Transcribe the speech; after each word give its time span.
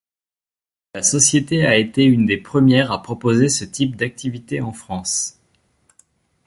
La 0.95 1.03
société 1.03 1.63
a 1.63 1.77
été 1.77 2.05
une 2.05 2.25
des 2.25 2.37
premières 2.39 2.91
à 2.91 3.03
proposer 3.03 3.49
ce 3.49 3.65
type 3.65 3.95
d'activité 3.95 4.59
en 4.59 4.71
France. 4.73 5.37